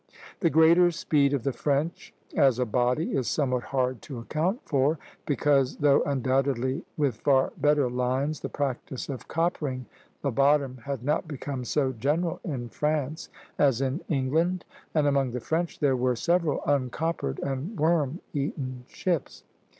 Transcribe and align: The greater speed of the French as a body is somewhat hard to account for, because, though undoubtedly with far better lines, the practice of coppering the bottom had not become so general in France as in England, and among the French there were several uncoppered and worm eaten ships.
The 0.39 0.49
greater 0.49 0.89
speed 0.89 1.31
of 1.31 1.43
the 1.43 1.53
French 1.53 2.11
as 2.35 2.57
a 2.57 2.65
body 2.65 3.11
is 3.13 3.27
somewhat 3.27 3.65
hard 3.65 4.01
to 4.01 4.17
account 4.17 4.59
for, 4.65 4.97
because, 5.27 5.77
though 5.77 6.01
undoubtedly 6.07 6.83
with 6.97 7.17
far 7.17 7.53
better 7.55 7.87
lines, 7.87 8.39
the 8.39 8.49
practice 8.49 9.09
of 9.09 9.27
coppering 9.27 9.85
the 10.23 10.31
bottom 10.31 10.77
had 10.85 11.03
not 11.03 11.27
become 11.27 11.63
so 11.65 11.91
general 11.91 12.39
in 12.43 12.69
France 12.69 13.29
as 13.59 13.79
in 13.79 14.01
England, 14.09 14.65
and 14.95 15.05
among 15.05 15.29
the 15.33 15.39
French 15.39 15.77
there 15.77 15.95
were 15.95 16.15
several 16.15 16.63
uncoppered 16.65 17.37
and 17.37 17.77
worm 17.77 18.21
eaten 18.33 18.85
ships. 18.87 19.43